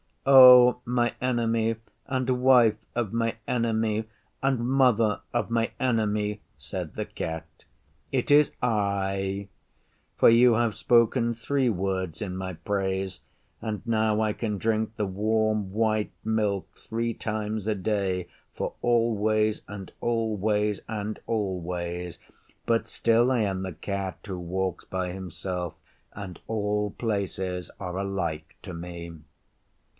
'O 0.25 0.81
my 0.83 1.13
Enemy 1.21 1.75
and 2.07 2.27
Wife 2.41 2.77
of 2.95 3.13
my 3.13 3.37
Enemy 3.47 4.05
and 4.41 4.59
Mother 4.59 5.21
of 5.31 5.49
my 5.51 5.71
Enemy, 5.79 6.41
said 6.57 6.95
the 6.95 7.05
Cat, 7.05 7.45
'it 8.11 8.29
is 8.31 8.51
I; 8.63 9.47
for 10.17 10.29
you 10.29 10.53
have 10.53 10.73
spoken 10.75 11.33
three 11.35 11.69
words 11.69 12.21
in 12.21 12.35
my 12.35 12.53
praise, 12.53 13.21
and 13.61 13.85
now 13.85 14.21
I 14.21 14.33
can 14.33 14.57
drink 14.57 14.95
the 14.95 15.05
warm 15.05 15.71
white 15.71 16.11
milk 16.23 16.69
three 16.77 17.13
times 17.13 17.67
a 17.67 17.75
day 17.75 18.27
for 18.53 18.73
always 18.81 19.61
and 19.67 19.91
always 20.01 20.79
and 20.87 21.19
always. 21.27 22.17
But 22.65 22.87
still 22.87 23.31
I 23.31 23.41
am 23.41 23.61
the 23.63 23.73
Cat 23.73 24.19
who 24.25 24.39
walks 24.39 24.83
by 24.85 25.11
himself, 25.13 25.75
and 26.13 26.39
all 26.47 26.91
places 26.91 27.69
are 27.79 27.97
alike 27.97 28.55
to 28.63 28.73
me. 28.73 29.13